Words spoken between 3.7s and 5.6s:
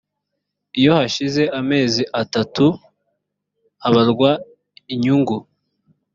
habarwa inyungu